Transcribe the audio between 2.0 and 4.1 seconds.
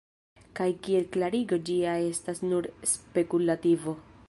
estas nur spekulativo.